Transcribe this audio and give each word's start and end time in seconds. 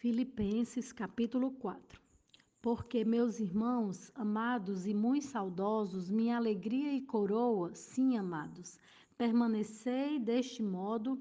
Filipenses 0.00 0.92
capítulo 0.92 1.50
4 1.50 2.00
Porque, 2.62 3.04
meus 3.04 3.40
irmãos, 3.40 4.12
amados 4.14 4.86
e 4.86 4.94
muito 4.94 5.26
saudosos, 5.26 6.08
minha 6.08 6.36
alegria 6.36 6.94
e 6.94 7.00
coroa, 7.00 7.74
sim, 7.74 8.16
amados, 8.16 8.78
permanecei 9.16 10.20
deste 10.20 10.62
modo, 10.62 11.20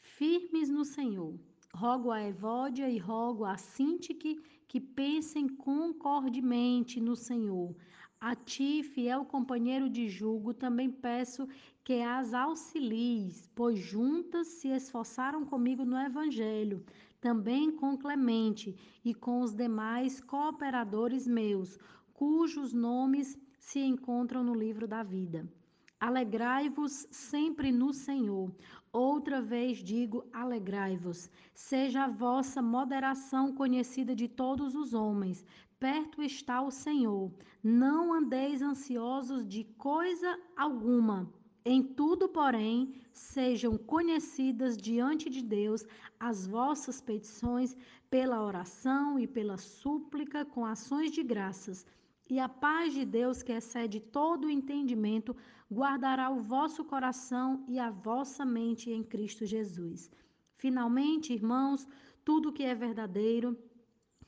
firmes 0.00 0.70
no 0.70 0.86
Senhor. 0.86 1.38
Rogo 1.74 2.10
a 2.10 2.22
Evódia 2.22 2.88
e 2.88 2.96
rogo 2.96 3.44
a 3.44 3.58
Sintique 3.58 4.40
que 4.66 4.80
pensem 4.80 5.46
concordemente 5.46 7.02
no 7.02 7.14
Senhor. 7.14 7.76
A 8.18 8.34
ti, 8.34 8.82
fiel 8.82 9.26
companheiro 9.26 9.90
de 9.90 10.08
julgo, 10.08 10.54
também 10.54 10.90
peço 10.90 11.46
que 11.84 12.00
as 12.00 12.32
auxilies, 12.32 13.46
pois 13.54 13.78
juntas 13.78 14.46
se 14.46 14.68
esforçaram 14.68 15.44
comigo 15.44 15.84
no 15.84 15.98
Evangelho 15.98 16.82
também 17.24 17.70
com 17.70 17.96
Clemente 17.96 18.76
e 19.02 19.14
com 19.14 19.40
os 19.40 19.54
demais 19.54 20.20
cooperadores 20.20 21.26
meus, 21.26 21.78
cujos 22.12 22.74
nomes 22.74 23.38
se 23.58 23.80
encontram 23.80 24.44
no 24.44 24.54
livro 24.54 24.86
da 24.86 25.02
vida. 25.02 25.50
Alegrai-vos 25.98 27.08
sempre 27.10 27.72
no 27.72 27.94
Senhor. 27.94 28.54
Outra 28.92 29.40
vez 29.40 29.78
digo: 29.78 30.28
alegrai-vos. 30.34 31.30
Seja 31.54 32.04
a 32.04 32.08
vossa 32.08 32.60
moderação 32.60 33.54
conhecida 33.54 34.14
de 34.14 34.28
todos 34.28 34.74
os 34.74 34.92
homens. 34.92 35.46
Perto 35.80 36.22
está 36.22 36.60
o 36.60 36.70
Senhor. 36.70 37.32
Não 37.62 38.12
andeis 38.12 38.60
ansiosos 38.60 39.48
de 39.48 39.64
coisa 39.78 40.38
alguma 40.54 41.32
em 41.64 41.82
tudo, 41.82 42.28
porém, 42.28 42.94
sejam 43.10 43.78
conhecidas 43.78 44.76
diante 44.76 45.30
de 45.30 45.42
Deus 45.42 45.82
as 46.20 46.46
vossas 46.46 47.00
petições 47.00 47.74
pela 48.10 48.44
oração 48.44 49.18
e 49.18 49.26
pela 49.26 49.56
súplica 49.56 50.44
com 50.44 50.66
ações 50.66 51.10
de 51.10 51.22
graças. 51.22 51.86
E 52.28 52.38
a 52.38 52.48
paz 52.48 52.92
de 52.92 53.04
Deus, 53.04 53.42
que 53.42 53.52
excede 53.52 53.98
todo 53.98 54.44
o 54.44 54.50
entendimento, 54.50 55.34
guardará 55.72 56.30
o 56.30 56.42
vosso 56.42 56.84
coração 56.84 57.64
e 57.66 57.78
a 57.78 57.90
vossa 57.90 58.44
mente 58.44 58.90
em 58.90 59.02
Cristo 59.02 59.46
Jesus. 59.46 60.10
Finalmente, 60.56 61.32
irmãos, 61.32 61.86
tudo 62.24 62.52
que 62.52 62.62
é 62.62 62.74
verdadeiro, 62.74 63.58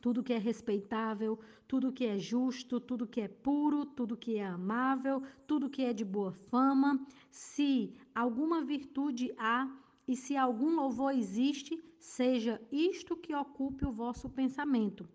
tudo 0.07 0.23
que 0.23 0.33
é 0.33 0.39
respeitável, 0.39 1.37
tudo 1.67 1.93
que 1.93 2.07
é 2.07 2.17
justo, 2.17 2.79
tudo 2.79 3.09
que 3.09 3.21
é 3.21 3.27
puro, 3.27 3.85
tudo 3.85 4.17
que 4.17 4.37
é 4.37 4.47
amável, 4.47 5.21
tudo 5.49 5.69
que 5.69 5.83
é 5.83 5.93
de 5.93 6.05
boa 6.05 6.31
fama, 6.31 7.05
se 7.29 7.93
alguma 8.15 8.63
virtude 8.63 9.35
há 9.37 9.69
e 10.07 10.15
se 10.15 10.37
algum 10.37 10.77
louvor 10.77 11.13
existe, 11.13 11.83
seja 11.99 12.63
isto 12.71 13.17
que 13.17 13.35
ocupe 13.35 13.85
o 13.85 13.91
vosso 13.91 14.29
pensamento. 14.29 15.09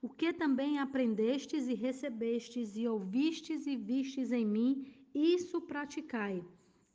O 0.00 0.08
que 0.08 0.32
também 0.32 0.78
aprendestes 0.78 1.66
e 1.66 1.74
recebestes 1.74 2.76
e 2.76 2.86
ouvistes 2.86 3.66
e 3.66 3.74
vistes 3.74 4.30
em 4.30 4.46
mim, 4.46 4.86
isso 5.12 5.60
praticai, 5.62 6.44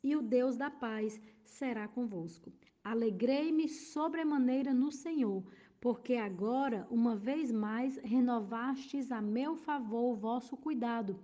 e 0.02 0.16
o 0.16 0.22
Deus 0.22 0.56
da 0.56 0.70
paz 0.70 1.20
será 1.44 1.86
convosco. 1.88 2.50
Alegrei-me 2.82 3.68
sobremaneira 3.68 4.72
no 4.72 4.90
Senhor 4.90 5.44
porque 5.84 6.14
agora, 6.14 6.88
uma 6.90 7.14
vez 7.14 7.52
mais, 7.52 7.98
renovastes 7.98 9.12
a 9.12 9.20
meu 9.20 9.54
favor 9.54 10.12
o 10.12 10.16
vosso 10.16 10.56
cuidado, 10.56 11.20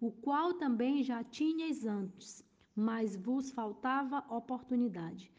o 0.00 0.08
qual 0.08 0.54
também 0.54 1.02
já 1.02 1.24
tinhais 1.24 1.84
antes, 1.84 2.44
mas 2.76 3.16
vos 3.16 3.50
faltava 3.50 4.24
oportunidade. 4.32 5.32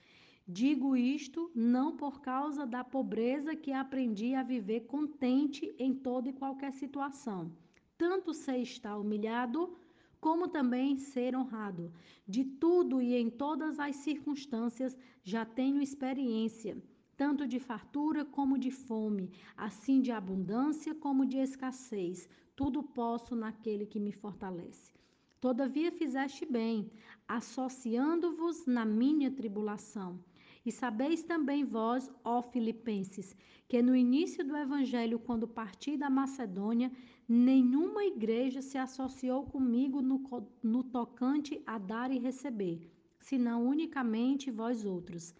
Digo 0.45 0.93
isto 0.97 1.49
não 1.55 1.95
por 1.95 2.19
causa 2.19 2.67
da 2.67 2.83
pobreza 2.83 3.55
que 3.55 3.71
aprendi 3.71 4.35
a 4.35 4.43
viver 4.43 4.81
contente 4.81 5.73
em 5.79 5.93
toda 5.93 6.27
e 6.27 6.33
qualquer 6.33 6.73
situação. 6.73 7.53
Tanto 7.97 8.33
sei 8.33 8.61
estar 8.63 8.97
humilhado, 8.97 9.73
como 10.19 10.49
também 10.49 10.97
ser 10.97 11.33
honrado. 11.33 11.93
De 12.27 12.44
tudo 12.44 13.01
e 13.01 13.16
em 13.16 13.29
todas 13.29 13.79
as 13.79 13.95
circunstâncias 13.95 14.97
já 15.23 15.45
tenho 15.45 15.81
experiência 15.81 16.75
tanto 17.17 17.47
de 17.47 17.59
fartura 17.59 18.25
como 18.25 18.57
de 18.57 18.71
fome, 18.71 19.31
assim 19.55 20.01
de 20.01 20.11
abundância 20.11 20.93
como 20.93 21.25
de 21.25 21.37
escassez. 21.37 22.29
Tudo 22.55 22.83
posso 22.83 23.35
naquele 23.35 23.85
que 23.85 23.99
me 23.99 24.11
fortalece. 24.11 24.93
Todavia 25.39 25.91
fizeste 25.91 26.45
bem, 26.45 26.91
associando-vos 27.27 28.65
na 28.65 28.85
minha 28.85 29.29
tribulação. 29.29 30.19
E 30.65 30.71
sabeis 30.71 31.21
também 31.21 31.63
vós, 31.63 32.09
ó 32.23 32.41
Filipenses, 32.41 33.35
que 33.67 33.81
no 33.81 33.95
início 33.95 34.43
do 34.43 34.57
evangelho, 34.57 35.19
quando 35.19 35.47
parti 35.47 35.95
da 35.95 36.09
Macedônia, 36.09 36.91
nenhuma 37.27 38.03
igreja 38.03 38.61
se 38.61 38.77
associou 38.77 39.45
comigo 39.45 40.01
no, 40.01 40.23
no 40.63 40.83
tocante 40.83 41.61
a 41.65 41.77
dar 41.77 42.11
e 42.11 42.17
receber, 42.17 42.89
senão 43.19 43.67
unicamente 43.67 44.49
vós 44.49 44.83
outros 44.85 45.35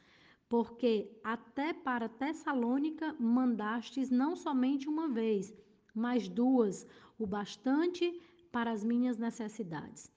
porque 0.56 1.12
até 1.22 1.74
para 1.74 2.08
Tessalônica 2.08 3.14
mandastes 3.20 4.10
não 4.10 4.38
somente 4.38 4.88
uma 4.88 5.10
vez, 5.10 5.54
mas 5.94 6.30
duas, 6.30 6.88
o 7.20 7.28
bastante 7.28 8.22
para 8.54 8.72
as 8.72 8.82
minhas 8.82 9.18
necessidades. 9.18 10.10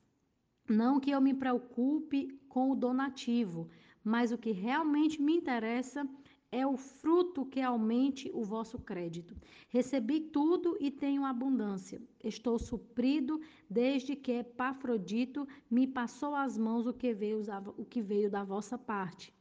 Não 0.68 1.00
que 1.00 1.10
eu 1.10 1.20
me 1.20 1.34
preocupe 1.34 2.40
com 2.48 2.70
o 2.70 2.76
donativo, 2.76 3.68
mas 4.04 4.30
o 4.30 4.38
que 4.38 4.52
realmente 4.52 5.20
me 5.20 5.34
interessa 5.34 6.08
é 6.52 6.64
o 6.64 6.76
fruto 6.76 7.44
que 7.44 7.60
aumente 7.60 8.30
o 8.32 8.44
vosso 8.44 8.78
crédito. 8.78 9.34
Recebi 9.68 10.20
tudo 10.20 10.76
e 10.78 10.88
tenho 10.88 11.24
abundância. 11.24 12.00
Estou 12.22 12.60
suprido 12.60 13.40
desde 13.68 14.14
que 14.14 14.30
Epafrodito 14.30 15.48
me 15.68 15.84
passou 15.84 16.36
às 16.36 16.56
mãos 16.56 16.86
o 16.86 16.94
que 16.94 17.12
veio, 17.12 17.42
o 17.76 17.84
que 17.84 18.00
veio 18.00 18.30
da 18.30 18.44
vossa 18.44 18.78
parte 18.78 19.36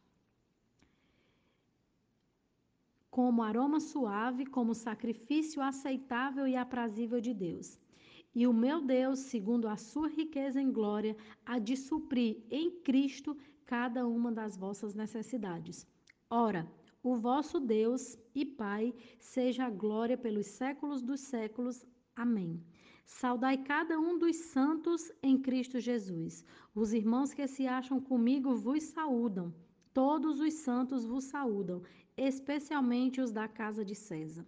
como 3.18 3.42
aroma 3.42 3.80
suave, 3.80 4.46
como 4.46 4.76
sacrifício 4.76 5.60
aceitável 5.60 6.48
e 6.48 6.56
aprazível 6.56 7.20
de 7.20 7.34
Deus. 7.34 7.80
E 8.36 8.46
o 8.46 8.54
meu 8.54 8.80
Deus, 8.80 9.18
segundo 9.22 9.68
a 9.68 9.76
sua 9.76 10.08
riqueza 10.08 10.62
em 10.62 10.72
glória, 10.72 11.18
há 11.44 11.58
de 11.58 11.76
suprir 11.76 12.44
em 12.52 12.70
Cristo 12.82 13.36
cada 13.66 14.06
uma 14.06 14.32
das 14.32 14.56
vossas 14.56 14.94
necessidades. 14.94 15.84
Ora, 16.30 16.72
o 17.02 17.16
vosso 17.18 17.60
Deus 17.60 18.16
e 18.36 18.46
Pai 18.46 18.94
seja 19.20 19.66
a 19.66 19.72
glória 19.72 20.16
pelos 20.16 20.46
séculos 20.46 21.02
dos 21.02 21.22
séculos. 21.22 21.84
Amém. 22.16 22.64
Saudai 23.04 23.58
cada 23.64 24.00
um 24.00 24.20
dos 24.20 24.36
santos 24.36 25.12
em 25.24 25.42
Cristo 25.42 25.80
Jesus. 25.80 26.46
Os 26.76 26.94
irmãos 26.94 27.34
que 27.34 27.48
se 27.48 27.66
acham 27.66 28.00
comigo 28.00 28.56
vos 28.56 28.84
saúdam. 28.84 29.52
Todos 29.92 30.40
os 30.40 30.54
santos 30.54 31.04
vos 31.04 31.24
saúdam 31.24 31.82
especialmente 32.18 33.22
os 33.22 33.32
da 33.32 33.48
casa 33.48 33.86
de 33.86 33.96
César. 33.96 34.46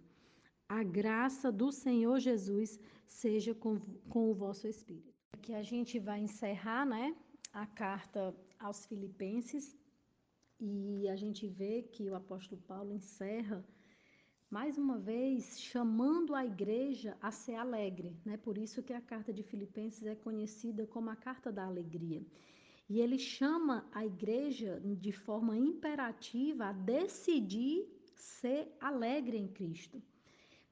A 0.68 0.82
graça 0.82 1.50
do 1.50 1.70
Senhor 1.70 2.18
Jesus 2.18 2.78
seja 3.06 3.54
com, 3.54 3.78
com 4.08 4.30
o 4.30 4.34
vosso 4.34 4.66
espírito. 4.66 5.14
Aqui 5.32 5.54
a 5.54 5.62
gente 5.62 5.98
vai 5.98 6.20
encerrar, 6.20 6.84
né, 6.84 7.14
a 7.52 7.66
carta 7.66 8.34
aos 8.58 8.84
Filipenses 8.86 9.76
e 10.60 11.08
a 11.08 11.16
gente 11.16 11.46
vê 11.46 11.82
que 11.82 12.08
o 12.10 12.14
apóstolo 12.14 12.60
Paulo 12.62 12.92
encerra 12.92 13.64
mais 14.50 14.76
uma 14.76 14.98
vez 14.98 15.60
chamando 15.60 16.34
a 16.34 16.44
igreja 16.44 17.16
a 17.22 17.30
ser 17.30 17.54
alegre, 17.54 18.16
né? 18.24 18.36
Por 18.36 18.58
isso 18.58 18.82
que 18.82 18.92
a 18.92 19.00
carta 19.00 19.32
de 19.32 19.44
Filipenses 19.44 20.04
é 20.04 20.14
conhecida 20.14 20.86
como 20.88 21.08
a 21.08 21.16
carta 21.16 21.52
da 21.52 21.64
alegria. 21.64 22.22
E 22.90 23.00
ele 23.00 23.18
chama 23.18 23.88
a 23.92 24.04
igreja 24.04 24.82
de 24.84 25.12
forma 25.12 25.56
imperativa 25.56 26.64
a 26.64 26.72
decidir 26.72 27.88
ser 28.16 28.76
alegre 28.80 29.36
em 29.38 29.46
Cristo. 29.46 30.02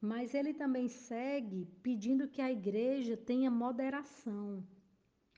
Mas 0.00 0.34
ele 0.34 0.52
também 0.52 0.88
segue 0.88 1.64
pedindo 1.80 2.26
que 2.26 2.42
a 2.42 2.50
igreja 2.50 3.16
tenha 3.16 3.48
moderação, 3.52 4.66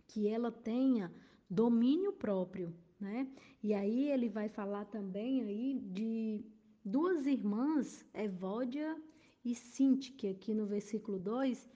que 0.08 0.26
ela 0.26 0.50
tenha 0.50 1.12
domínio 1.50 2.14
próprio, 2.14 2.74
né? 2.98 3.30
E 3.62 3.74
aí 3.74 4.10
ele 4.10 4.30
vai 4.30 4.48
falar 4.48 4.86
também 4.86 5.42
aí 5.42 5.78
de 5.78 6.42
duas 6.82 7.26
irmãs, 7.26 8.06
Evódia 8.14 8.96
e 9.44 9.54
Sintique, 9.54 10.28
aqui 10.28 10.54
no 10.54 10.64
versículo 10.64 11.18
2, 11.18 11.68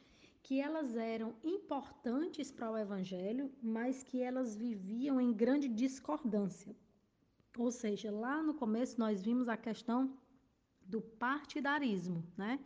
que 0.45 0.61
elas 0.61 0.95
eram 0.95 1.35
importantes 1.43 2.53
para 2.53 2.71
o 2.71 2.77
evangelho, 2.77 3.51
mas 3.63 4.03
que 4.03 4.21
elas 4.21 4.55
viviam 4.55 5.19
em 5.19 5.33
grande 5.33 5.67
discordância. 5.67 6.77
Ou 7.57 7.71
seja, 7.71 8.11
lá 8.11 8.43
no 8.43 8.53
começo 8.53 9.01
nós 9.01 9.23
vimos 9.23 9.49
a 9.49 9.57
questão 9.57 10.15
do 10.83 11.01
partidarismo, 11.01 12.23
né? 12.37 12.61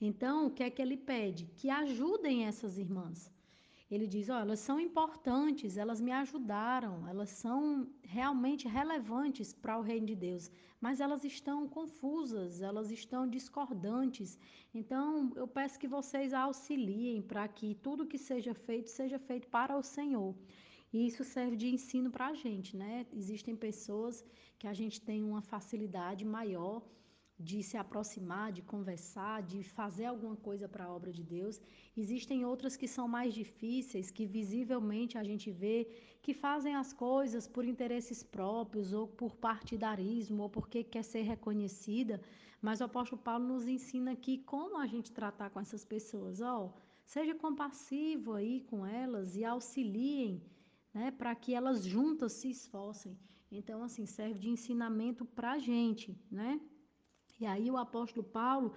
Então, 0.00 0.46
o 0.46 0.50
que 0.50 0.62
é 0.62 0.70
que 0.70 0.80
ele 0.80 0.96
pede? 0.96 1.46
Que 1.56 1.68
ajudem 1.70 2.46
essas 2.46 2.78
irmãs, 2.78 3.32
Ele 3.90 4.06
diz: 4.06 4.28
oh, 4.28 4.32
elas 4.32 4.60
são 4.60 4.80
importantes, 4.80 5.76
elas 5.76 6.00
me 6.00 6.10
ajudaram, 6.10 7.06
elas 7.06 7.30
são 7.30 7.86
realmente 8.02 8.66
relevantes 8.66 9.52
para 9.52 9.78
o 9.78 9.82
reino 9.82 10.06
de 10.06 10.16
Deus, 10.16 10.50
mas 10.80 11.00
elas 11.00 11.22
estão 11.24 11.68
confusas, 11.68 12.62
elas 12.62 12.90
estão 12.90 13.28
discordantes. 13.28 14.38
Então, 14.72 15.32
eu 15.36 15.46
peço 15.46 15.78
que 15.78 15.86
vocês 15.86 16.32
auxiliem 16.32 17.20
para 17.22 17.46
que 17.46 17.74
tudo 17.74 18.06
que 18.06 18.18
seja 18.18 18.54
feito 18.54 18.88
seja 18.88 19.18
feito 19.18 19.48
para 19.48 19.76
o 19.76 19.82
Senhor. 19.82 20.34
E 20.92 21.06
isso 21.06 21.24
serve 21.24 21.56
de 21.56 21.68
ensino 21.68 22.10
para 22.10 22.28
a 22.28 22.34
gente, 22.34 22.76
né? 22.76 23.06
Existem 23.12 23.54
pessoas 23.54 24.24
que 24.58 24.66
a 24.66 24.72
gente 24.72 25.00
tem 25.00 25.22
uma 25.24 25.42
facilidade 25.42 26.24
maior 26.24 26.82
de 27.38 27.62
se 27.62 27.76
aproximar, 27.76 28.52
de 28.52 28.62
conversar, 28.62 29.42
de 29.42 29.62
fazer 29.62 30.04
alguma 30.04 30.36
coisa 30.36 30.68
para 30.68 30.84
a 30.84 30.92
obra 30.92 31.12
de 31.12 31.22
Deus. 31.22 31.60
Existem 31.96 32.44
outras 32.44 32.76
que 32.76 32.86
são 32.86 33.08
mais 33.08 33.34
difíceis, 33.34 34.10
que 34.10 34.24
visivelmente 34.24 35.18
a 35.18 35.24
gente 35.24 35.50
vê 35.50 35.88
que 36.22 36.32
fazem 36.32 36.74
as 36.76 36.92
coisas 36.92 37.46
por 37.48 37.64
interesses 37.64 38.22
próprios, 38.22 38.92
ou 38.92 39.08
por 39.08 39.34
partidarismo, 39.36 40.44
ou 40.44 40.48
porque 40.48 40.84
quer 40.84 41.02
ser 41.02 41.22
reconhecida. 41.22 42.20
Mas 42.62 42.80
o 42.80 42.84
apóstolo 42.84 43.20
Paulo 43.20 43.46
nos 43.46 43.66
ensina 43.66 44.12
aqui 44.12 44.38
como 44.38 44.78
a 44.78 44.86
gente 44.86 45.12
tratar 45.12 45.50
com 45.50 45.60
essas 45.60 45.84
pessoas. 45.84 46.40
Ó, 46.40 46.66
oh, 46.66 46.72
seja 47.04 47.34
compassivo 47.34 48.34
aí 48.34 48.60
com 48.60 48.86
elas 48.86 49.36
e 49.36 49.44
auxiliem, 49.44 50.40
né, 50.94 51.10
para 51.10 51.34
que 51.34 51.52
elas 51.52 51.84
juntas 51.84 52.32
se 52.32 52.48
esforcem. 52.48 53.18
Então, 53.50 53.82
assim, 53.82 54.06
serve 54.06 54.38
de 54.38 54.48
ensinamento 54.48 55.24
para 55.24 55.52
a 55.52 55.58
gente, 55.58 56.16
né? 56.30 56.60
E 57.40 57.46
aí 57.46 57.70
o 57.70 57.76
apóstolo 57.76 58.24
Paulo, 58.24 58.72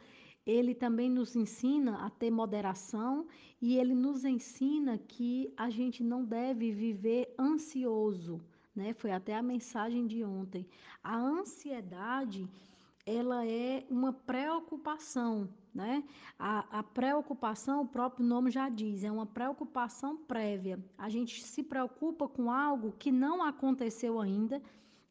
ele 0.45 0.73
também 0.73 1.09
nos 1.09 1.35
ensina 1.35 2.05
a 2.05 2.09
ter 2.09 2.31
moderação 2.31 3.27
e 3.61 3.77
ele 3.77 3.93
nos 3.93 4.23
ensina 4.23 4.97
que 4.97 5.53
a 5.57 5.69
gente 5.69 6.03
não 6.03 6.23
deve 6.23 6.71
viver 6.71 7.35
ansioso, 7.37 8.41
né? 8.75 8.93
Foi 8.93 9.11
até 9.11 9.35
a 9.35 9.43
mensagem 9.43 10.07
de 10.07 10.23
ontem. 10.23 10.65
A 11.03 11.17
ansiedade, 11.17 12.49
ela 13.05 13.45
é 13.45 13.85
uma 13.89 14.13
preocupação, 14.13 15.49
né? 15.73 16.03
A, 16.39 16.79
a, 16.79 16.83
preocupação, 16.83 17.81
o 17.81 17.87
próprio 17.87 18.25
nome 18.25 18.49
já 18.49 18.69
diz, 18.69 19.03
é 19.03 19.11
uma 19.11 19.25
preocupação 19.25 20.15
prévia. 20.15 20.83
A 20.97 21.09
gente 21.09 21.43
se 21.43 21.61
preocupa 21.61 22.27
com 22.27 22.49
algo 22.49 22.93
que 22.97 23.11
não 23.11 23.43
aconteceu 23.43 24.19
ainda 24.19 24.61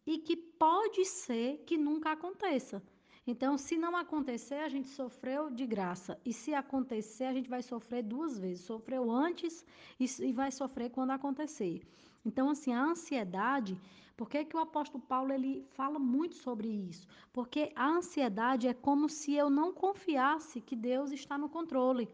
e 0.06 0.19
que 0.19 0.37
pode 0.37 1.04
ser 1.04 1.62
que 1.66 1.76
nunca 1.76 2.12
aconteça. 2.12 2.82
Então, 3.26 3.58
se 3.58 3.76
não 3.76 3.96
acontecer, 3.96 4.61
a 4.61 4.69
gente 4.69 4.88
sofreu 4.88 5.50
de 5.50 5.67
graça. 5.67 6.17
E 6.25 6.32
se 6.32 6.55
acontecer, 6.55 7.25
a 7.25 7.32
gente 7.32 7.50
vai 7.50 7.61
sofrer 7.61 8.02
duas 8.02 8.38
vezes. 8.38 8.64
Sofreu 8.64 9.11
antes 9.11 9.64
e, 9.99 10.32
vai 10.32 10.52
sofrer 10.52 10.90
quando 10.90 11.11
acontecer. 11.11 11.82
Então, 12.25 12.49
assim, 12.50 12.73
a 12.73 12.84
ansiedade, 12.84 13.76
por 14.17 14.28
que, 14.31 14.44
que 14.44 14.56
o 14.56 14.61
apóstolo 14.61 15.02
Paulo 15.02 15.32
ele 15.32 15.67
fala 15.70 15.99
muito 15.99 16.37
sobre 16.37 16.69
isso? 16.69 17.06
Porque 17.32 17.73
a 17.75 17.88
ansiedade 17.88 18.69
é 18.69 18.75
como 18.75 19.08
se 19.08 19.34
eu 19.34 19.50
não 19.50 19.73
confiasse 19.73 20.61
que 20.61 20.76
Deus 20.76 21.11
está 21.11 21.37
no 21.37 21.49
controle. 21.49 22.08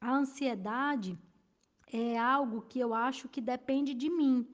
A 0.00 0.16
ansiedade 0.16 1.16
é 1.92 2.18
algo 2.18 2.62
que 2.62 2.80
eu 2.80 2.92
acho 2.92 3.28
que 3.28 3.40
depende 3.40 3.94
de 3.94 4.10
mim 4.10 4.46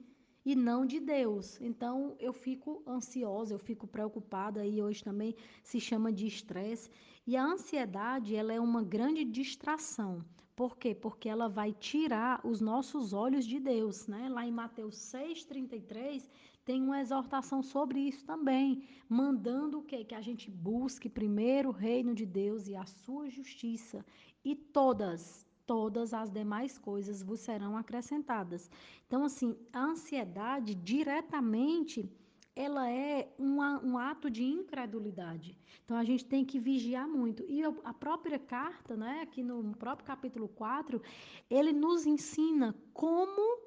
e 0.44 0.54
não 0.54 0.84
de 0.84 1.00
Deus. 1.00 1.60
Então 1.60 2.16
eu 2.18 2.32
fico 2.32 2.82
ansiosa, 2.86 3.54
eu 3.54 3.58
fico 3.58 3.86
preocupada 3.86 4.66
e 4.66 4.82
hoje 4.82 5.02
também 5.02 5.34
se 5.62 5.80
chama 5.80 6.12
de 6.12 6.26
estresse. 6.26 6.90
E 7.26 7.36
a 7.36 7.44
ansiedade, 7.44 8.34
ela 8.34 8.52
é 8.52 8.60
uma 8.60 8.82
grande 8.82 9.24
distração. 9.24 10.24
Por 10.54 10.76
quê? 10.76 10.94
Porque 10.94 11.28
ela 11.28 11.48
vai 11.48 11.72
tirar 11.72 12.40
os 12.44 12.60
nossos 12.60 13.12
olhos 13.12 13.46
de 13.46 13.58
Deus, 13.58 14.06
né? 14.06 14.28
Lá 14.28 14.46
em 14.46 14.52
Mateus 14.52 14.96
6:33 14.96 16.28
tem 16.64 16.82
uma 16.82 17.00
exortação 17.00 17.62
sobre 17.62 18.00
isso 18.00 18.24
também, 18.24 18.84
mandando 19.08 19.78
o 19.78 19.82
quê? 19.82 20.04
Que 20.04 20.14
a 20.14 20.20
gente 20.20 20.50
busque 20.50 21.08
primeiro 21.08 21.70
o 21.70 21.72
reino 21.72 22.14
de 22.14 22.24
Deus 22.24 22.68
e 22.68 22.76
a 22.76 22.84
sua 22.84 23.28
justiça, 23.28 24.04
e 24.44 24.54
todas 24.54 25.46
todas 25.66 26.12
as 26.12 26.30
demais 26.30 26.78
coisas 26.78 27.22
vos 27.22 27.40
serão 27.40 27.76
acrescentadas. 27.76 28.70
Então, 29.06 29.24
assim, 29.24 29.56
a 29.72 29.84
ansiedade 29.84 30.74
diretamente 30.74 32.10
ela 32.54 32.90
é 32.90 33.32
uma, 33.38 33.82
um 33.82 33.96
ato 33.96 34.30
de 34.30 34.44
incredulidade. 34.44 35.58
Então 35.84 35.96
a 35.96 36.04
gente 36.04 36.24
tem 36.24 36.44
que 36.44 36.58
vigiar 36.58 37.08
muito. 37.08 37.44
E 37.48 37.62
a 37.64 37.94
própria 37.94 38.38
carta, 38.38 38.96
né, 38.96 39.20
aqui 39.22 39.42
no 39.42 39.74
próprio 39.76 40.06
capítulo 40.06 40.48
4, 40.48 41.00
ele 41.48 41.72
nos 41.72 42.06
ensina 42.06 42.74
como 42.92 43.58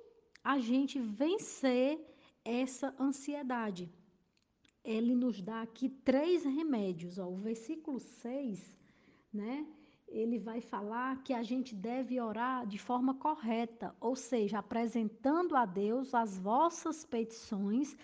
a 0.43 0.59
gente 0.59 0.99
vencer 0.99 1.99
essa 2.43 2.93
ansiedade. 2.99 3.91
Ele 4.83 5.15
nos 5.15 5.41
dá 5.41 5.63
aqui 5.63 5.89
três 5.89 6.43
remédios. 6.43 7.17
Ó. 7.17 7.27
O 7.27 7.37
versículo 7.37 7.99
6, 7.99 8.77
né? 9.33 9.65
Ele 10.07 10.39
vai 10.39 10.61
falar 10.61 11.21
que 11.23 11.33
a 11.33 11.43
gente 11.43 11.75
deve 11.75 12.19
orar 12.19 12.65
de 12.65 12.77
forma 12.77 13.13
correta, 13.15 13.95
ou 13.99 14.15
seja, 14.15 14.59
apresentando 14.59 15.55
a 15.55 15.65
Deus 15.65 16.13
as 16.13 16.37
vossas 16.37 17.03
petições 17.05 17.95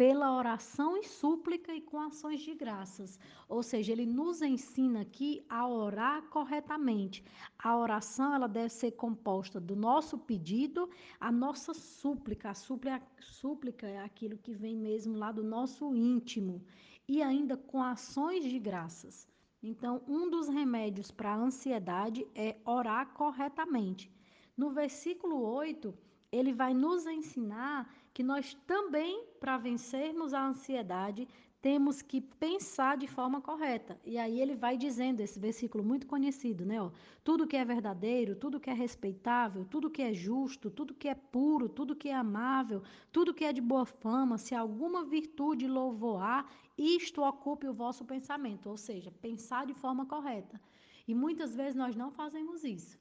pela 0.00 0.34
oração 0.34 0.96
e 0.96 1.04
súplica 1.04 1.74
e 1.74 1.82
com 1.82 2.00
ações 2.00 2.40
de 2.40 2.54
graças. 2.54 3.18
Ou 3.46 3.62
seja, 3.62 3.92
ele 3.92 4.06
nos 4.06 4.40
ensina 4.40 5.02
aqui 5.02 5.44
a 5.46 5.68
orar 5.68 6.22
corretamente. 6.30 7.22
A 7.58 7.76
oração 7.76 8.34
ela 8.34 8.46
deve 8.46 8.70
ser 8.70 8.92
composta 8.92 9.60
do 9.60 9.76
nosso 9.76 10.16
pedido, 10.16 10.88
a 11.20 11.30
nossa 11.30 11.74
súplica. 11.74 12.48
A 12.48 12.54
súplica, 12.54 13.02
súplica 13.20 13.86
é 13.86 14.00
aquilo 14.00 14.38
que 14.38 14.54
vem 14.54 14.74
mesmo 14.74 15.18
lá 15.18 15.30
do 15.30 15.44
nosso 15.44 15.94
íntimo 15.94 16.64
e 17.06 17.22
ainda 17.22 17.58
com 17.58 17.82
ações 17.82 18.42
de 18.44 18.58
graças. 18.58 19.29
Então, 19.62 20.02
um 20.08 20.30
dos 20.30 20.48
remédios 20.48 21.10
para 21.10 21.32
a 21.32 21.36
ansiedade 21.36 22.26
é 22.34 22.56
orar 22.64 23.12
corretamente. 23.12 24.10
No 24.56 24.70
versículo 24.70 25.42
8, 25.42 25.94
ele 26.32 26.52
vai 26.52 26.72
nos 26.72 27.06
ensinar 27.06 27.92
que 28.14 28.22
nós 28.22 28.54
também, 28.66 29.26
para 29.38 29.58
vencermos 29.58 30.32
a 30.32 30.46
ansiedade, 30.46 31.28
temos 31.60 32.00
que 32.00 32.20
pensar 32.20 32.96
de 32.96 33.06
forma 33.06 33.40
correta. 33.40 34.00
E 34.04 34.16
aí 34.16 34.40
ele 34.40 34.54
vai 34.54 34.78
dizendo 34.78 35.20
esse 35.20 35.38
versículo 35.38 35.84
muito 35.84 36.06
conhecido, 36.06 36.64
né? 36.64 36.80
Ó, 36.80 36.90
tudo 37.22 37.46
que 37.46 37.56
é 37.56 37.64
verdadeiro, 37.64 38.34
tudo 38.34 38.58
que 38.58 38.70
é 38.70 38.72
respeitável, 38.72 39.64
tudo 39.64 39.90
que 39.90 40.00
é 40.00 40.12
justo, 40.12 40.70
tudo 40.70 40.94
que 40.94 41.08
é 41.08 41.14
puro, 41.14 41.68
tudo 41.68 41.94
que 41.94 42.08
é 42.08 42.14
amável, 42.14 42.82
tudo 43.12 43.34
que 43.34 43.44
é 43.44 43.52
de 43.52 43.60
boa 43.60 43.84
fama, 43.84 44.38
se 44.38 44.54
alguma 44.54 45.04
virtude 45.04 45.68
louvor 45.68 46.46
isto 46.76 47.22
ocupe 47.22 47.66
o 47.66 47.74
vosso 47.74 48.04
pensamento, 48.04 48.70
ou 48.70 48.76
seja, 48.76 49.10
pensar 49.10 49.66
de 49.66 49.74
forma 49.74 50.06
correta. 50.06 50.60
E 51.06 51.14
muitas 51.14 51.54
vezes 51.54 51.74
nós 51.74 51.94
não 51.94 52.10
fazemos 52.10 52.64
isso. 52.64 52.98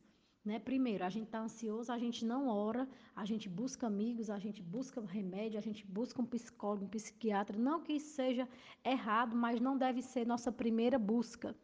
Né? 0.50 0.58
Primeiro, 0.58 1.04
a 1.06 1.12
gente 1.16 1.28
está 1.28 1.40
ansioso, 1.48 1.92
a 1.92 2.00
gente 2.04 2.26
não 2.26 2.48
ora, 2.48 2.84
a 3.16 3.24
gente 3.24 3.48
busca 3.48 3.86
amigos, 3.86 4.32
a 4.32 4.40
gente 4.46 4.62
busca 4.76 5.00
remédio, 5.00 5.60
a 5.60 5.66
gente 5.68 5.86
busca 5.98 6.20
um 6.24 6.26
psicólogo, 6.26 6.86
um 6.86 6.94
psiquiatra. 6.96 7.56
Não 7.68 7.78
que 7.84 7.94
isso 8.00 8.12
seja 8.22 8.46
errado, 8.84 9.36
mas 9.36 9.62
não 9.68 9.78
deve 9.78 10.02
ser 10.02 10.26
nossa 10.26 10.52
primeira 10.52 10.98
busca. 10.98 11.56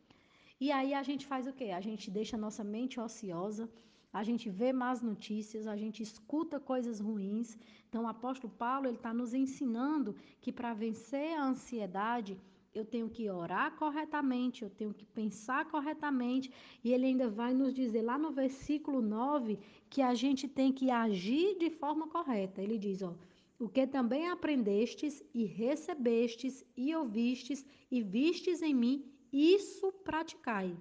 E 0.66 0.72
aí 0.72 0.94
a 0.94 1.02
gente 1.02 1.26
faz 1.32 1.48
o 1.48 1.54
quê? 1.60 1.70
A 1.72 1.82
gente 1.82 2.12
deixa 2.12 2.36
a 2.38 2.44
nossa 2.46 2.64
mente 2.64 3.00
ociosa, 3.00 3.68
a 4.14 4.22
gente 4.28 4.52
vê 4.52 4.72
más 4.72 5.02
notícias, 5.02 5.66
a 5.66 5.76
gente 5.76 6.04
escuta 6.04 6.60
coisas 6.60 7.00
ruins. 7.00 7.58
Então, 7.90 8.04
o 8.04 8.08
apóstolo 8.16 8.54
Paulo 8.66 8.86
ele 8.88 8.98
está 8.98 9.12
nos 9.22 9.34
ensinando 9.34 10.16
que 10.40 10.52
para 10.52 10.76
vencer 10.76 11.32
a 11.40 11.44
ansiedade, 11.44 12.38
eu 12.76 12.86
tenho 12.86 13.10
que 13.10 13.30
orar 13.30 13.76
corretamente, 13.78 14.64
eu 14.64 14.70
tenho 14.70 14.94
que 14.94 15.06
pensar 15.06 15.66
corretamente, 15.70 16.52
e 16.84 16.92
ele 16.94 17.06
ainda 17.06 17.30
vai 17.30 17.54
nos 17.54 17.74
dizer 17.74 18.02
lá 18.02 18.18
no 18.18 18.32
versículo 18.32 19.02
9 19.02 19.58
que 19.90 20.02
a 20.02 20.14
gente 20.14 20.48
tem 20.48 20.72
que 20.72 20.92
agir 20.92 21.58
de 21.58 21.70
forma 21.70 22.08
correta. 22.08 22.62
Ele 22.62 22.78
diz, 22.78 23.02
ó, 23.02 23.16
o 23.58 23.70
que 23.70 23.88
também 23.88 24.28
aprendestes 24.30 25.24
e 25.34 25.46
recebestes 25.46 26.66
e 26.76 26.94
ouvistes 26.94 27.66
e 27.90 28.02
vistes 28.02 28.62
em 28.62 28.74
mim, 28.74 29.06
isso 29.32 29.92
praticai. 30.04 30.76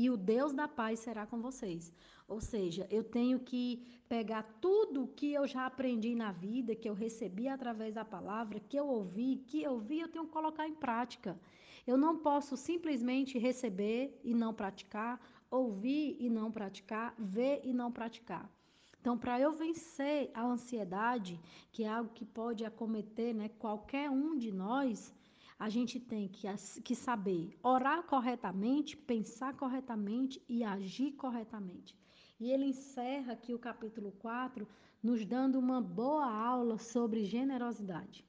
E 0.00 0.08
o 0.08 0.16
Deus 0.16 0.52
da 0.52 0.68
paz 0.68 1.00
será 1.00 1.26
com 1.26 1.40
vocês. 1.40 1.92
Ou 2.28 2.40
seja, 2.40 2.86
eu 2.88 3.02
tenho 3.02 3.40
que 3.40 3.84
pegar 4.08 4.44
tudo 4.60 5.08
que 5.08 5.32
eu 5.32 5.44
já 5.44 5.66
aprendi 5.66 6.14
na 6.14 6.30
vida, 6.30 6.76
que 6.80 6.88
eu 6.88 6.94
recebi 6.94 7.48
através 7.48 7.96
da 7.96 8.04
palavra, 8.04 8.60
que 8.60 8.76
eu 8.78 8.86
ouvi, 8.86 9.42
que 9.48 9.60
eu 9.60 9.76
vi, 9.80 9.98
eu 9.98 10.06
tenho 10.06 10.26
que 10.26 10.30
colocar 10.30 10.68
em 10.68 10.74
prática. 10.74 11.36
Eu 11.84 11.98
não 11.98 12.16
posso 12.16 12.56
simplesmente 12.56 13.40
receber 13.40 14.20
e 14.22 14.32
não 14.34 14.54
praticar, 14.54 15.20
ouvir 15.50 16.16
e 16.20 16.30
não 16.30 16.48
praticar, 16.52 17.12
ver 17.18 17.60
e 17.64 17.72
não 17.72 17.90
praticar. 17.90 18.48
Então, 19.00 19.18
para 19.18 19.40
eu 19.40 19.52
vencer 19.52 20.30
a 20.32 20.44
ansiedade, 20.44 21.40
que 21.72 21.82
é 21.82 21.88
algo 21.88 22.12
que 22.14 22.24
pode 22.24 22.64
acometer 22.64 23.34
né, 23.34 23.48
qualquer 23.48 24.08
um 24.08 24.38
de 24.38 24.52
nós, 24.52 25.12
a 25.58 25.68
gente 25.68 25.98
tem 25.98 26.28
que, 26.28 26.46
que 26.82 26.94
saber 26.94 27.58
orar 27.62 28.04
corretamente, 28.04 28.96
pensar 28.96 29.56
corretamente 29.56 30.40
e 30.48 30.62
agir 30.62 31.12
corretamente. 31.12 31.96
E 32.38 32.50
ele 32.50 32.66
encerra 32.66 33.32
aqui 33.32 33.52
o 33.52 33.58
capítulo 33.58 34.12
4 34.12 34.66
nos 35.02 35.24
dando 35.24 35.58
uma 35.58 35.80
boa 35.80 36.30
aula 36.30 36.78
sobre 36.78 37.24
generosidade. 37.24 38.24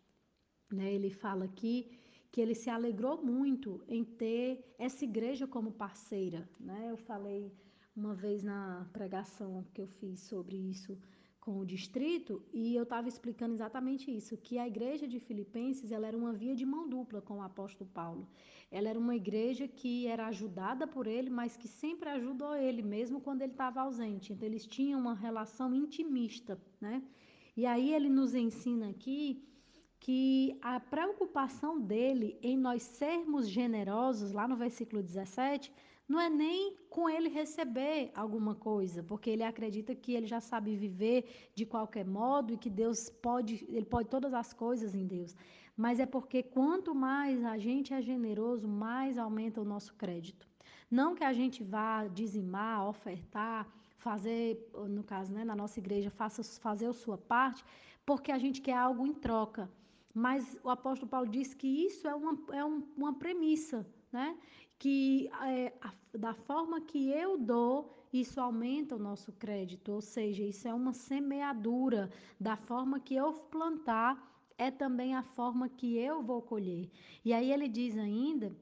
Né? 0.72 0.92
Ele 0.94 1.12
fala 1.12 1.46
aqui 1.46 2.00
que 2.32 2.42
ele 2.42 2.56
se 2.56 2.70
alegrou 2.70 3.24
muito 3.24 3.84
em 3.88 4.04
ter 4.04 4.76
essa 4.80 5.04
igreja 5.04 5.48
como 5.48 5.72
parceira. 5.72 6.50
Né? 6.60 6.88
Eu 6.90 6.98
falei 6.98 7.52
uma 7.96 8.16
vez 8.16 8.44
na 8.44 8.88
pregação 8.92 9.64
que 9.74 9.82
eu 9.82 9.88
fiz 9.88 10.22
sobre 10.22 10.56
isso 10.56 10.98
com 11.40 11.60
o 11.60 11.66
distrito 11.66 12.42
e 12.54 12.76
eu 12.76 12.84
estava 12.84 13.08
explicando 13.08 13.54
exatamente 13.54 14.16
isso, 14.16 14.38
que 14.38 14.58
a 14.58 14.68
igreja 14.68 15.08
de 15.08 15.20
Filipenses 15.20 15.92
ela 15.92 16.08
era 16.08 16.18
uma 16.18 16.34
via 16.34 16.56
de 16.56 16.66
mão 16.66 16.88
dupla 16.88 17.22
com 17.22 17.38
o 17.38 17.42
apóstolo 17.42 17.90
Paulo. 17.90 18.28
Ela 18.70 18.90
era 18.90 19.00
uma 19.00 19.16
igreja 19.16 19.68
que 19.68 20.06
era 20.06 20.28
ajudada 20.28 20.86
por 20.86 21.08
ele, 21.08 21.30
mas 21.30 21.58
que 21.58 21.68
sempre 21.68 22.10
ajudou 22.10 22.56
ele, 22.56 22.82
mesmo 22.82 23.22
quando 23.22 23.42
ele 23.42 23.54
estava 23.54 23.82
ausente. 23.82 24.34
Então 24.34 24.48
eles 24.48 24.66
tinham 24.66 25.00
uma 25.00 25.16
relação 25.16 25.74
intimista, 25.74 26.62
né? 26.80 27.02
E 27.56 27.66
aí 27.66 27.94
ele 27.94 28.10
nos 28.10 28.36
ensina 28.36 28.90
aqui 28.90 29.44
que 30.00 30.58
a 30.62 30.80
preocupação 30.80 31.80
dele 31.80 32.38
em 32.42 32.58
nós 32.58 32.84
sermos 32.84 33.50
generosos, 33.50 34.32
lá 34.32 34.48
no 34.48 34.56
versículo 34.56 35.04
17, 35.04 35.74
não 36.10 36.20
é 36.20 36.28
nem 36.28 36.76
com 36.90 37.08
ele 37.08 37.30
receber 37.30 38.12
alguma 38.16 38.56
coisa, 38.56 39.04
porque 39.04 39.30
ele 39.30 39.44
acredita 39.44 39.94
que 39.94 40.16
ele 40.16 40.26
já 40.26 40.42
sabe 40.42 40.76
viver 40.76 41.52
de 41.54 41.68
qualquer 41.68 42.04
modo 42.04 42.52
e 42.52 42.58
que 42.58 42.70
Deus 42.70 43.10
pode, 43.10 43.64
ele 43.70 43.86
pode 43.86 44.10
todas 44.10 44.34
as 44.34 44.52
coisas 44.52 44.96
em 44.96 45.06
Deus. 45.06 45.36
Mas 45.78 46.00
é 46.00 46.08
porque 46.08 46.42
quanto 46.42 46.96
mais 46.96 47.46
a 47.46 47.60
gente 47.60 47.94
é 47.94 48.02
generoso, 48.02 48.68
mais 48.68 49.20
aumenta 49.20 49.62
o 49.62 49.64
nosso 49.74 49.94
crédito. 49.94 50.48
Não 50.90 51.14
que 51.14 51.24
a 51.24 51.32
gente 51.32 51.64
vá 51.64 52.08
dizimar, 52.08 52.88
ofertar, 52.88 53.68
fazer, 53.96 54.68
no 54.90 55.04
caso, 55.04 55.32
né, 55.32 55.46
na 55.46 55.56
nossa 55.56 55.80
igreja, 55.80 56.10
faça 56.10 56.44
fazer 56.60 56.88
a 56.88 56.94
sua 56.94 57.20
parte, 57.20 57.64
porque 58.04 58.32
a 58.32 58.40
gente 58.40 58.62
quer 58.62 58.78
algo 58.78 59.06
em 59.06 59.14
troca. 59.14 59.70
Mas 60.12 60.58
o 60.64 60.70
apóstolo 60.72 61.08
Paulo 61.08 61.30
diz 61.30 61.54
que 61.54 61.68
isso 61.68 62.08
é 62.08 62.16
uma, 62.16 62.38
é 62.52 62.66
um, 62.66 62.84
uma 62.98 63.14
premissa, 63.14 63.86
né? 64.12 64.38
Que 64.78 65.30
é, 65.44 65.74
a, 65.82 65.94
da 66.18 66.34
forma 66.34 66.82
que 66.82 67.10
eu 67.10 67.38
dou, 67.38 68.08
isso 68.12 68.40
aumenta 68.40 68.96
o 68.96 69.00
nosso 69.00 69.32
crédito, 69.34 69.92
ou 69.92 70.02
seja, 70.02 70.44
isso 70.44 70.68
é 70.68 70.74
uma 70.74 70.94
semeadura. 70.94 72.10
Da 72.40 72.56
forma 72.56 73.00
que 73.00 73.16
eu 73.16 73.34
plantar, 73.34 74.30
é 74.58 74.70
também 74.70 75.16
a 75.16 75.24
forma 75.24 75.70
que 75.70 75.98
eu 75.98 76.22
vou 76.22 76.42
colher. 76.42 76.90
E 77.24 77.34
aí 77.34 77.52
ele 77.52 77.68
diz 77.68 77.98
ainda 77.98 78.54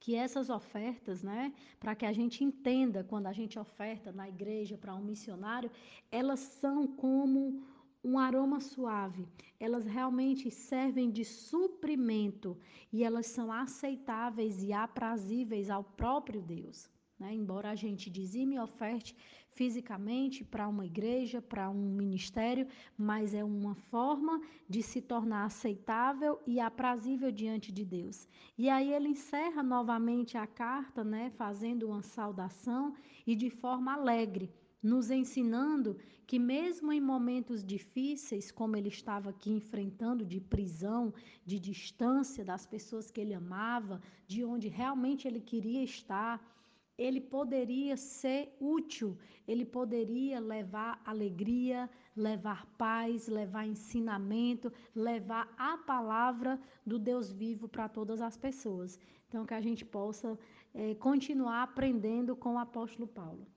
que 0.00 0.16
essas 0.16 0.50
ofertas, 0.50 1.22
né, 1.22 1.52
para 1.78 1.94
que 1.94 2.04
a 2.04 2.12
gente 2.12 2.42
entenda 2.42 3.04
quando 3.04 3.28
a 3.28 3.32
gente 3.32 3.56
oferta 3.56 4.10
na 4.10 4.28
igreja 4.28 4.76
para 4.76 4.96
um 4.96 5.04
missionário, 5.04 5.70
elas 6.10 6.40
são 6.40 6.88
como 6.88 7.62
um 8.04 8.18
aroma 8.18 8.60
suave. 8.60 9.28
Elas 9.58 9.84
realmente 9.86 10.50
servem 10.50 11.10
de 11.10 11.24
suprimento 11.24 12.58
e 12.92 13.04
elas 13.04 13.26
são 13.26 13.52
aceitáveis 13.52 14.62
e 14.62 14.72
aprazíveis 14.72 15.70
ao 15.70 15.84
próprio 15.84 16.42
Deus. 16.42 16.90
Né? 17.18 17.32
Embora 17.34 17.70
a 17.70 17.74
gente 17.76 18.10
dizime 18.10 18.56
e 18.56 18.58
oferte 18.58 19.16
fisicamente 19.54 20.44
para 20.44 20.66
uma 20.66 20.84
igreja, 20.84 21.40
para 21.40 21.70
um 21.70 21.94
ministério, 21.94 22.66
mas 22.96 23.34
é 23.34 23.44
uma 23.44 23.74
forma 23.74 24.40
de 24.68 24.82
se 24.82 25.00
tornar 25.00 25.44
aceitável 25.44 26.40
e 26.46 26.58
aprazível 26.58 27.30
diante 27.30 27.70
de 27.70 27.84
Deus. 27.84 28.26
E 28.56 28.68
aí 28.68 28.92
ele 28.92 29.08
encerra 29.08 29.62
novamente 29.62 30.36
a 30.36 30.46
carta, 30.46 31.04
né, 31.04 31.30
fazendo 31.36 31.86
uma 31.86 32.02
saudação 32.02 32.94
e 33.26 33.36
de 33.36 33.50
forma 33.50 33.92
alegre 33.92 34.50
nos 34.82 35.10
ensinando 35.10 35.96
que, 36.32 36.38
mesmo 36.38 36.90
em 36.90 36.98
momentos 36.98 37.62
difíceis, 37.62 38.50
como 38.50 38.74
ele 38.74 38.88
estava 38.88 39.28
aqui 39.28 39.50
enfrentando, 39.52 40.24
de 40.24 40.40
prisão, 40.40 41.12
de 41.44 41.58
distância 41.58 42.42
das 42.42 42.64
pessoas 42.64 43.10
que 43.10 43.20
ele 43.20 43.34
amava, 43.34 44.00
de 44.26 44.42
onde 44.42 44.66
realmente 44.66 45.28
ele 45.28 45.42
queria 45.42 45.84
estar, 45.84 46.42
ele 46.96 47.20
poderia 47.20 47.98
ser 47.98 48.56
útil, 48.58 49.18
ele 49.46 49.66
poderia 49.66 50.40
levar 50.40 51.02
alegria, 51.04 51.90
levar 52.16 52.64
paz, 52.78 53.28
levar 53.28 53.66
ensinamento, 53.66 54.72
levar 54.94 55.54
a 55.58 55.76
palavra 55.76 56.58
do 56.86 56.98
Deus 56.98 57.30
vivo 57.30 57.68
para 57.68 57.90
todas 57.90 58.22
as 58.22 58.38
pessoas. 58.38 58.98
Então, 59.28 59.44
que 59.44 59.52
a 59.52 59.60
gente 59.60 59.84
possa 59.84 60.38
é, 60.72 60.94
continuar 60.94 61.62
aprendendo 61.62 62.34
com 62.34 62.54
o 62.54 62.58
apóstolo 62.58 63.06
Paulo. 63.06 63.51